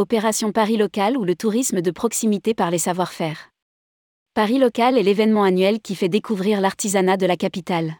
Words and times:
Opération 0.00 0.50
Paris 0.50 0.78
Local 0.78 1.18
ou 1.18 1.26
le 1.26 1.34
tourisme 1.34 1.82
de 1.82 1.90
proximité 1.90 2.54
par 2.54 2.70
les 2.70 2.78
savoir-faire. 2.78 3.50
Paris 4.32 4.56
Local 4.56 4.96
est 4.96 5.02
l'événement 5.02 5.42
annuel 5.42 5.78
qui 5.82 5.94
fait 5.94 6.08
découvrir 6.08 6.62
l'artisanat 6.62 7.18
de 7.18 7.26
la 7.26 7.36
capitale. 7.36 7.96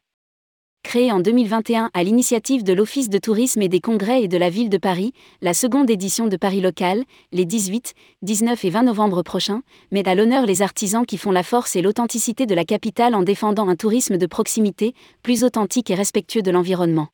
Créé 0.83 1.13
en 1.13 1.21
2021 1.21 1.91
à 1.93 2.03
l'initiative 2.03 2.65
de 2.65 2.73
l'Office 2.73 3.11
de 3.11 3.19
tourisme 3.19 3.61
et 3.61 3.69
des 3.69 3.81
congrès 3.81 4.23
et 4.23 4.29
de 4.29 4.39
la 4.39 4.49
ville 4.49 4.71
de 4.71 4.79
Paris, 4.79 5.13
la 5.43 5.53
seconde 5.53 5.91
édition 5.91 6.27
de 6.27 6.39
Paris 6.39 6.63
Local, 6.63 7.05
les 7.33 7.45
18, 7.45 7.93
19 8.23 8.65
et 8.65 8.71
20 8.71 8.85
novembre 8.85 9.23
prochains, 9.23 9.61
met 9.91 10.09
à 10.09 10.15
l'honneur 10.15 10.47
les 10.47 10.63
artisans 10.63 11.05
qui 11.05 11.19
font 11.19 11.33
la 11.33 11.43
force 11.43 11.77
et 11.77 11.83
l'authenticité 11.83 12.47
de 12.47 12.55
la 12.55 12.65
capitale 12.65 13.15
en 13.15 13.23
défendant 13.23 13.69
un 13.69 13.77
tourisme 13.77 14.17
de 14.17 14.27
proximité, 14.27 14.95
plus 15.23 15.45
authentique 15.45 15.91
et 15.91 15.95
respectueux 15.95 16.41
de 16.41 16.51
l'environnement. 16.51 17.09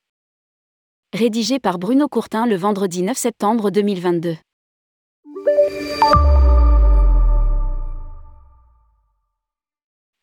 Rédigé 1.13 1.59
par 1.59 1.77
Bruno 1.77 2.07
Courtin 2.07 2.45
le 2.45 2.55
vendredi 2.55 3.03
9 3.03 3.17
septembre 3.17 3.69
2022. 3.69 4.37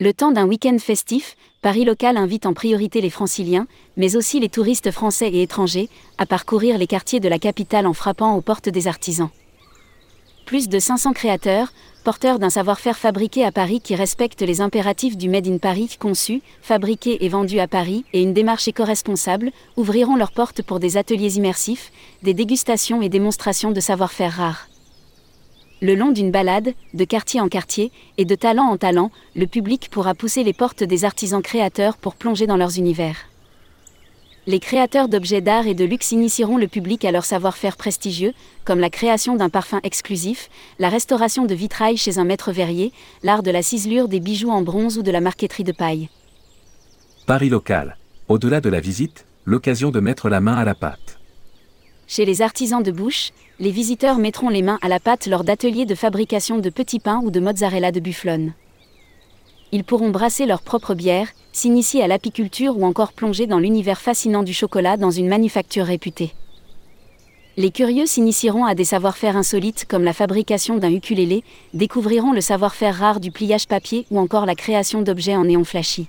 Le 0.00 0.12
temps 0.12 0.32
d'un 0.32 0.46
week-end 0.46 0.76
festif, 0.78 1.34
Paris 1.62 1.86
Local 1.86 2.18
invite 2.18 2.44
en 2.44 2.52
priorité 2.52 3.00
les 3.00 3.08
franciliens, 3.08 3.66
mais 3.96 4.16
aussi 4.16 4.38
les 4.38 4.50
touristes 4.50 4.90
français 4.90 5.30
et 5.30 5.40
étrangers, 5.40 5.88
à 6.18 6.26
parcourir 6.26 6.76
les 6.76 6.86
quartiers 6.86 7.20
de 7.20 7.28
la 7.28 7.38
capitale 7.38 7.86
en 7.86 7.94
frappant 7.94 8.34
aux 8.34 8.42
portes 8.42 8.68
des 8.68 8.86
artisans. 8.86 9.30
Plus 10.44 10.68
de 10.68 10.78
500 10.78 11.14
créateurs, 11.14 11.72
porteurs 12.04 12.38
d'un 12.38 12.50
savoir-faire 12.50 12.98
fabriqué 12.98 13.46
à 13.46 13.52
Paris 13.52 13.80
qui 13.80 13.94
respecte 13.94 14.42
les 14.42 14.60
impératifs 14.60 15.16
du 15.16 15.30
Made 15.30 15.46
in 15.46 15.56
Paris 15.56 15.96
conçu, 15.98 16.42
fabriqué 16.60 17.24
et 17.24 17.28
vendu 17.30 17.58
à 17.58 17.66
Paris 17.66 18.04
et 18.12 18.20
une 18.20 18.34
démarche 18.34 18.68
éco-responsable, 18.68 19.52
ouvriront 19.78 20.16
leurs 20.16 20.32
portes 20.32 20.60
pour 20.60 20.80
des 20.80 20.98
ateliers 20.98 21.38
immersifs, 21.38 21.92
des 22.22 22.34
dégustations 22.34 23.00
et 23.00 23.08
démonstrations 23.08 23.70
de 23.70 23.80
savoir-faire 23.80 24.32
rares. 24.32 24.68
Le 25.84 25.94
long 25.94 26.12
d'une 26.12 26.30
balade, 26.30 26.72
de 26.94 27.04
quartier 27.04 27.42
en 27.42 27.50
quartier, 27.50 27.92
et 28.16 28.24
de 28.24 28.34
talent 28.34 28.70
en 28.70 28.78
talent, 28.78 29.10
le 29.36 29.46
public 29.46 29.90
pourra 29.90 30.14
pousser 30.14 30.42
les 30.42 30.54
portes 30.54 30.82
des 30.82 31.04
artisans 31.04 31.42
créateurs 31.42 31.98
pour 31.98 32.14
plonger 32.14 32.46
dans 32.46 32.56
leurs 32.56 32.78
univers. 32.78 33.16
Les 34.46 34.60
créateurs 34.60 35.08
d'objets 35.08 35.42
d'art 35.42 35.66
et 35.66 35.74
de 35.74 35.84
luxe 35.84 36.12
initieront 36.12 36.56
le 36.56 36.68
public 36.68 37.04
à 37.04 37.12
leur 37.12 37.26
savoir-faire 37.26 37.76
prestigieux, 37.76 38.32
comme 38.64 38.80
la 38.80 38.88
création 38.88 39.36
d'un 39.36 39.50
parfum 39.50 39.80
exclusif, 39.82 40.48
la 40.78 40.88
restauration 40.88 41.44
de 41.44 41.54
vitrail 41.54 41.98
chez 41.98 42.16
un 42.16 42.24
maître 42.24 42.50
verrier, 42.50 42.90
l'art 43.22 43.42
de 43.42 43.50
la 43.50 43.62
ciselure 43.62 44.08
des 44.08 44.20
bijoux 44.20 44.48
en 44.48 44.62
bronze 44.62 44.96
ou 44.96 45.02
de 45.02 45.10
la 45.10 45.20
marqueterie 45.20 45.64
de 45.64 45.72
paille. 45.72 46.08
Paris 47.26 47.50
local. 47.50 47.98
Au-delà 48.28 48.62
de 48.62 48.70
la 48.70 48.80
visite, 48.80 49.26
l'occasion 49.44 49.90
de 49.90 50.00
mettre 50.00 50.30
la 50.30 50.40
main 50.40 50.54
à 50.54 50.64
la 50.64 50.74
pâte. 50.74 51.03
Chez 52.06 52.26
les 52.26 52.42
artisans 52.42 52.82
de 52.82 52.90
bouche, 52.90 53.30
les 53.58 53.70
visiteurs 53.70 54.18
mettront 54.18 54.50
les 54.50 54.62
mains 54.62 54.78
à 54.82 54.88
la 54.88 55.00
pâte 55.00 55.26
lors 55.26 55.42
d'ateliers 55.42 55.86
de 55.86 55.94
fabrication 55.94 56.58
de 56.58 56.68
petits 56.68 56.98
pains 56.98 57.20
ou 57.24 57.30
de 57.30 57.40
mozzarella 57.40 57.92
de 57.92 58.00
bufflone. 58.00 58.52
Ils 59.72 59.84
pourront 59.84 60.10
brasser 60.10 60.44
leur 60.44 60.60
propre 60.60 60.94
bière, 60.94 61.28
s'initier 61.52 62.02
à 62.02 62.06
l'apiculture 62.06 62.76
ou 62.76 62.84
encore 62.84 63.12
plonger 63.12 63.46
dans 63.46 63.58
l'univers 63.58 64.00
fascinant 64.00 64.42
du 64.42 64.52
chocolat 64.52 64.96
dans 64.96 65.10
une 65.10 65.28
manufacture 65.28 65.86
réputée. 65.86 66.32
Les 67.56 67.70
curieux 67.70 68.06
s'initieront 68.06 68.64
à 68.64 68.74
des 68.74 68.84
savoir-faire 68.84 69.36
insolites 69.36 69.86
comme 69.88 70.04
la 70.04 70.12
fabrication 70.12 70.76
d'un 70.76 70.92
ukulélé, 70.92 71.42
découvriront 71.72 72.32
le 72.32 72.40
savoir-faire 72.40 72.96
rare 72.96 73.20
du 73.20 73.30
pliage 73.30 73.66
papier 73.66 74.06
ou 74.10 74.18
encore 74.18 74.44
la 74.44 74.56
création 74.56 75.02
d'objets 75.02 75.36
en 75.36 75.44
néon 75.44 75.64
flashy 75.64 76.08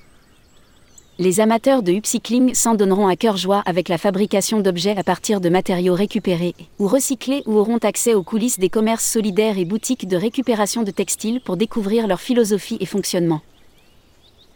les 1.17 1.39
amateurs 1.39 1.81
de 1.81 1.93
upcycling 1.93 2.53
s'en 2.53 2.75
donneront 2.75 3.07
à 3.07 3.15
cœur 3.15 3.37
joie 3.37 3.63
avec 3.65 3.87
la 3.87 3.97
fabrication 3.97 4.59
d'objets 4.59 4.97
à 4.97 5.03
partir 5.03 5.39
de 5.39 5.47
matériaux 5.47 5.93
récupérés 5.93 6.55
ou 6.77 6.87
recyclés 6.87 7.41
ou 7.45 7.57
auront 7.57 7.77
accès 7.77 8.13
aux 8.13 8.23
coulisses 8.23 8.59
des 8.59 8.69
commerces 8.69 9.05
solidaires 9.05 9.57
et 9.57 9.63
boutiques 9.63 10.07
de 10.07 10.17
récupération 10.17 10.83
de 10.83 10.91
textiles 10.91 11.39
pour 11.39 11.55
découvrir 11.55 12.07
leur 12.07 12.19
philosophie 12.19 12.77
et 12.81 12.85
fonctionnement. 12.85 13.41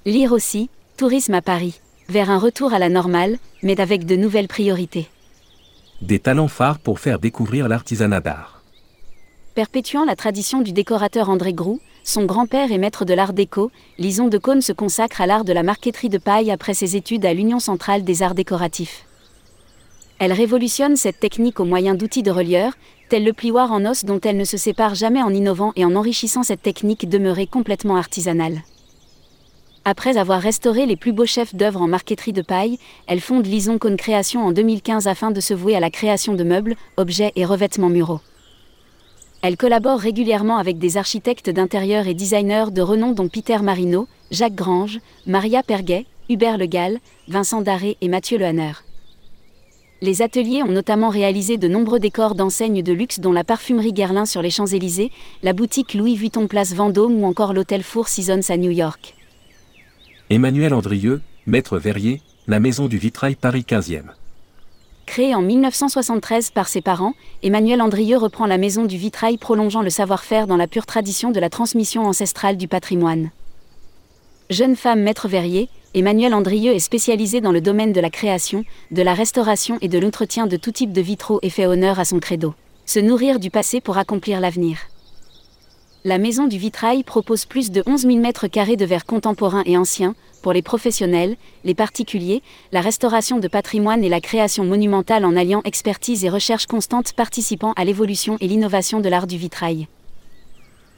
Lire 0.05 0.33
aussi, 0.33 0.69
Tourisme 0.97 1.33
à 1.33 1.41
Paris, 1.41 1.79
vers 2.09 2.29
un 2.29 2.37
retour 2.37 2.73
à 2.73 2.79
la 2.79 2.89
normale, 2.89 3.37
mais 3.63 3.79
avec 3.79 4.05
de 4.05 4.17
nouvelles 4.17 4.49
priorités. 4.49 5.07
Des 6.01 6.19
talents 6.19 6.49
phares 6.49 6.79
pour 6.79 6.99
faire 6.99 7.19
découvrir 7.19 7.69
l'artisanat 7.69 8.19
d'art. 8.19 8.58
Perpétuant 9.59 10.05
la 10.05 10.15
tradition 10.15 10.61
du 10.61 10.71
décorateur 10.71 11.29
André 11.29 11.51
Groux, 11.51 11.81
son 12.05 12.23
grand-père 12.23 12.71
est 12.71 12.77
maître 12.77 13.03
de 13.03 13.13
l'art 13.13 13.33
déco, 13.33 13.71
Lison 13.97 14.29
de 14.29 14.37
Cône 14.37 14.61
se 14.61 14.71
consacre 14.71 15.19
à 15.19 15.27
l'art 15.27 15.43
de 15.43 15.51
la 15.51 15.63
marqueterie 15.63 16.07
de 16.07 16.17
paille 16.17 16.49
après 16.49 16.73
ses 16.73 16.95
études 16.95 17.25
à 17.25 17.33
l'Union 17.33 17.59
centrale 17.59 18.05
des 18.05 18.23
arts 18.23 18.35
décoratifs. 18.35 19.03
Elle 20.17 20.31
révolutionne 20.31 20.95
cette 20.95 21.19
technique 21.19 21.59
au 21.59 21.65
moyen 21.65 21.93
d'outils 21.93 22.23
de 22.23 22.31
relieur, 22.31 22.71
tel 23.09 23.25
le 23.25 23.33
plioir 23.33 23.73
en 23.73 23.85
os 23.85 24.05
dont 24.05 24.21
elle 24.21 24.37
ne 24.37 24.45
se 24.45 24.55
sépare 24.55 24.95
jamais 24.95 25.21
en 25.21 25.33
innovant 25.33 25.73
et 25.75 25.83
en 25.83 25.93
enrichissant 25.97 26.43
cette 26.43 26.61
technique 26.61 27.09
demeurée 27.09 27.45
complètement 27.45 27.97
artisanale. 27.97 28.61
Après 29.83 30.15
avoir 30.15 30.39
restauré 30.39 30.85
les 30.85 30.95
plus 30.95 31.11
beaux 31.11 31.25
chefs 31.25 31.53
d'œuvre 31.53 31.81
en 31.81 31.87
marqueterie 31.89 32.31
de 32.31 32.43
paille, 32.43 32.79
elle 33.07 33.19
fonde 33.19 33.45
Lison 33.45 33.77
Cône 33.77 33.97
Création 33.97 34.45
en 34.45 34.53
2015 34.53 35.09
afin 35.09 35.31
de 35.31 35.41
se 35.41 35.53
vouer 35.53 35.75
à 35.75 35.81
la 35.81 35.89
création 35.89 36.33
de 36.33 36.45
meubles, 36.45 36.77
objets 36.95 37.33
et 37.35 37.43
revêtements 37.43 37.89
muraux. 37.89 38.21
Elle 39.41 39.55
collabore 39.55 39.99
régulièrement 39.99 40.57
avec 40.57 40.79
des 40.79 40.97
architectes 40.97 41.49
d'intérieur 41.49 42.07
et 42.07 42.13
designers 42.13 42.71
de 42.71 42.81
renom 42.81 43.13
dont 43.13 43.29
Peter 43.29 43.59
Marino, 43.59 44.07
Jacques 44.31 44.55
Grange, 44.55 44.99
Maria 45.25 45.63
Perguet, 45.63 46.05
Hubert 46.27 46.57
Le 46.57 46.65
Gall, 46.65 46.99
Vincent 47.29 47.61
Daré 47.61 47.97
et 48.01 48.09
Mathieu 48.09 48.37
Lehanner. 48.37 48.73
Les 50.01 50.21
ateliers 50.21 50.61
ont 50.63 50.71
notamment 50.71 51.09
réalisé 51.09 51.57
de 51.57 51.67
nombreux 51.67 51.99
décors 51.99 52.35
d'enseignes 52.35 52.83
de 52.83 52.93
luxe 52.93 53.19
dont 53.19 53.31
la 53.31 53.43
parfumerie 53.43 53.93
Guerlain 53.93 54.25
sur 54.25 54.41
les 54.41 54.49
Champs-Élysées, 54.49 55.11
la 55.41 55.53
boutique 55.53 55.93
Louis 55.93 56.15
Vuitton 56.15 56.47
Place 56.47 56.73
Vendôme 56.73 57.21
ou 57.21 57.25
encore 57.25 57.53
l'hôtel 57.53 57.83
Four 57.83 58.07
Seasons 58.07 58.49
à 58.49 58.57
New 58.57 58.71
York. 58.71 59.15
Emmanuel 60.29 60.73
Andrieux, 60.73 61.21
maître 61.47 61.77
verrier, 61.79 62.21
la 62.47 62.59
maison 62.59 62.87
du 62.87 62.97
vitrail 62.97 63.35
Paris 63.35 63.65
15e. 63.67 64.03
Créé 65.09 65.33
en 65.33 65.41
1973 65.41 66.51
par 66.51 66.67
ses 66.67 66.81
parents, 66.81 67.15
Emmanuel 67.41 67.81
Andrieux 67.81 68.19
reprend 68.19 68.45
la 68.45 68.59
maison 68.59 68.85
du 68.85 68.95
vitrail 68.95 69.39
prolongeant 69.39 69.81
le 69.81 69.89
savoir-faire 69.89 70.45
dans 70.45 70.55
la 70.55 70.67
pure 70.67 70.85
tradition 70.85 71.31
de 71.31 71.39
la 71.39 71.49
transmission 71.49 72.05
ancestrale 72.05 72.57
du 72.57 72.67
patrimoine. 72.67 73.31
Jeune 74.51 74.75
femme 74.75 75.01
maître 75.01 75.27
verrier, 75.27 75.67
Emmanuel 75.95 76.35
Andrieux 76.35 76.75
est 76.75 76.77
spécialisé 76.77 77.41
dans 77.41 77.51
le 77.51 77.59
domaine 77.59 77.91
de 77.91 77.99
la 77.99 78.11
création, 78.11 78.65
de 78.91 79.01
la 79.01 79.15
restauration 79.15 79.79
et 79.81 79.87
de 79.87 79.97
l'entretien 79.97 80.45
de 80.45 80.57
tout 80.57 80.71
type 80.71 80.93
de 80.93 81.01
vitraux 81.01 81.39
et 81.41 81.49
fait 81.49 81.65
honneur 81.65 81.97
à 81.97 82.05
son 82.05 82.19
credo. 82.19 82.53
Se 82.85 82.99
nourrir 82.99 83.39
du 83.39 83.49
passé 83.49 83.81
pour 83.81 83.97
accomplir 83.97 84.39
l'avenir. 84.39 84.77
La 86.03 86.19
maison 86.19 86.45
du 86.45 86.59
vitrail 86.59 87.03
propose 87.03 87.45
plus 87.45 87.71
de 87.71 87.81
11 87.87 88.01
000 88.01 88.17
mètres 88.19 88.47
carrés 88.47 88.77
de 88.77 88.85
verre 88.85 89.07
contemporain 89.07 89.63
et 89.65 89.75
ancien, 89.75 90.13
pour 90.41 90.53
les 90.53 90.61
professionnels, 90.61 91.35
les 91.63 91.75
particuliers, 91.75 92.41
la 92.71 92.81
restauration 92.81 93.39
de 93.39 93.47
patrimoine 93.47 94.03
et 94.03 94.09
la 94.09 94.21
création 94.21 94.63
monumentale 94.63 95.25
en 95.25 95.35
alliant 95.35 95.61
expertise 95.65 96.25
et 96.25 96.29
recherche 96.29 96.65
constante 96.65 97.13
participant 97.13 97.73
à 97.73 97.85
l'évolution 97.85 98.37
et 98.39 98.47
l'innovation 98.47 98.99
de 98.99 99.09
l'art 99.09 99.27
du 99.27 99.37
vitrail. 99.37 99.87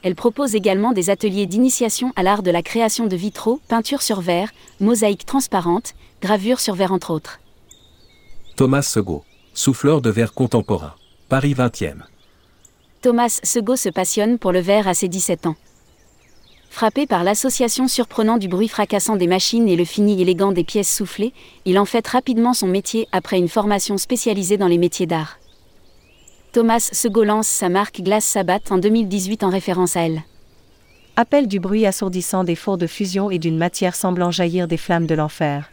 Elle 0.02 0.14
propose 0.16 0.54
également 0.54 0.92
des 0.92 1.10
ateliers 1.10 1.46
d'initiation 1.46 2.12
à 2.16 2.22
l'art 2.22 2.42
de 2.42 2.50
la 2.50 2.62
création 2.62 3.06
de 3.06 3.16
vitraux, 3.16 3.60
peinture 3.68 4.02
sur 4.02 4.20
verre, 4.20 4.50
mosaïque 4.80 5.26
transparente, 5.26 5.94
gravure 6.20 6.58
sur 6.58 6.74
verre 6.74 6.92
entre 6.92 7.12
autres. 7.12 7.40
Thomas 8.56 8.82
Segaud, 8.82 9.24
souffleur 9.54 10.00
de 10.00 10.10
verre 10.10 10.34
contemporain, 10.34 10.94
Paris 11.28 11.54
20e. 11.54 12.02
Thomas 13.00 13.40
Segaud 13.42 13.76
se 13.76 13.88
passionne 13.88 14.38
pour 14.38 14.52
le 14.52 14.60
verre 14.60 14.88
à 14.88 14.94
ses 14.94 15.08
17 15.08 15.46
ans. 15.46 15.56
Frappé 16.72 17.06
par 17.06 17.22
l'association 17.22 17.86
surprenante 17.86 18.40
du 18.40 18.48
bruit 18.48 18.66
fracassant 18.66 19.16
des 19.16 19.26
machines 19.26 19.68
et 19.68 19.76
le 19.76 19.84
fini 19.84 20.22
élégant 20.22 20.52
des 20.52 20.64
pièces 20.64 20.90
soufflées, 20.90 21.34
il 21.66 21.78
en 21.78 21.84
fait 21.84 22.08
rapidement 22.08 22.54
son 22.54 22.66
métier 22.66 23.08
après 23.12 23.36
une 23.36 23.50
formation 23.50 23.98
spécialisée 23.98 24.56
dans 24.56 24.68
les 24.68 24.78
métiers 24.78 25.04
d'art. 25.04 25.38
Thomas 26.52 26.88
Segaud 26.90 27.24
lance 27.24 27.46
sa 27.46 27.68
marque 27.68 28.00
Glace 28.00 28.24
Sabat 28.24 28.60
en 28.70 28.78
2018 28.78 29.44
en 29.44 29.50
référence 29.50 29.96
à 29.96 30.06
elle. 30.06 30.22
Appel 31.14 31.46
du 31.46 31.60
bruit 31.60 31.84
assourdissant 31.84 32.42
des 32.42 32.56
fours 32.56 32.78
de 32.78 32.86
fusion 32.86 33.30
et 33.30 33.38
d'une 33.38 33.58
matière 33.58 33.94
semblant 33.94 34.30
jaillir 34.30 34.66
des 34.66 34.78
flammes 34.78 35.06
de 35.06 35.14
l'enfer. 35.14 35.70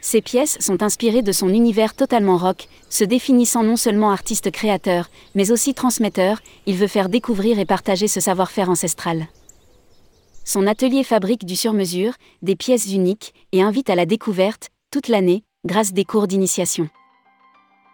Ces 0.00 0.22
pièces 0.22 0.58
sont 0.58 0.82
inspirées 0.82 1.22
de 1.22 1.32
son 1.32 1.50
univers 1.50 1.94
totalement 1.94 2.36
rock, 2.36 2.66
se 2.88 3.04
définissant 3.04 3.62
non 3.62 3.76
seulement 3.76 4.10
artiste-créateur, 4.10 5.08
mais 5.36 5.52
aussi 5.52 5.72
transmetteur, 5.72 6.40
il 6.66 6.74
veut 6.74 6.88
faire 6.88 7.08
découvrir 7.08 7.60
et 7.60 7.64
partager 7.64 8.08
ce 8.08 8.18
savoir-faire 8.18 8.70
ancestral. 8.70 9.28
Son 10.52 10.66
atelier 10.66 11.04
fabrique 11.04 11.44
du 11.44 11.54
sur-mesure, 11.54 12.14
des 12.42 12.56
pièces 12.56 12.92
uniques, 12.92 13.34
et 13.52 13.62
invite 13.62 13.88
à 13.88 13.94
la 13.94 14.04
découverte, 14.04 14.70
toute 14.90 15.06
l'année, 15.06 15.44
grâce 15.64 15.92
des 15.92 16.04
cours 16.04 16.26
d'initiation. 16.26 16.88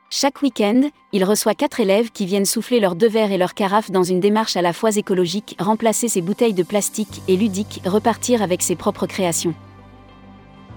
Chaque 0.09 0.41
week-end, 0.41 0.89
il 1.13 1.25
reçoit 1.25 1.55
quatre 1.55 1.81
élèves 1.81 2.13
qui 2.13 2.25
viennent 2.25 2.47
souffler 2.47 2.81
leurs 2.81 2.97
deux 2.97 3.11
verres 3.11 3.31
et 3.31 3.37
leurs 3.37 3.53
carafes 3.53 3.91
dans 3.91 4.05
une 4.05 4.21
démarche 4.21 4.57
à 4.57 4.63
la 4.63 4.73
fois 4.73 4.97
écologique, 4.97 5.55
remplacer 5.59 6.09
ses 6.09 6.23
bouteilles 6.23 6.55
de 6.55 6.63
plastique, 6.63 7.21
et 7.29 7.37
ludique, 7.37 7.83
repartir 7.85 8.41
avec 8.41 8.63
ses 8.63 8.75
propres 8.75 9.07
créations. 9.07 9.55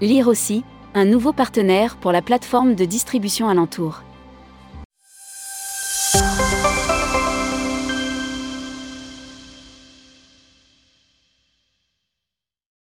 Lire 0.02 0.28
aussi, 0.28 0.64
un 0.92 1.06
nouveau 1.06 1.32
partenaire 1.32 1.96
pour 1.96 2.12
la 2.12 2.20
plateforme 2.20 2.74
de 2.74 2.84
distribution 2.84 3.48
alentour. 3.48 4.02